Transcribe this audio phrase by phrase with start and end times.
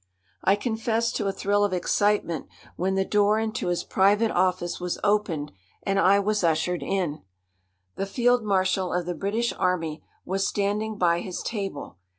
[0.43, 4.97] I confess to a thrill of excitement when the door into his private office was
[5.03, 5.51] opened
[5.83, 7.21] and I was ushered in.
[7.97, 11.97] The Field Marshal of the British Army was standing by his table.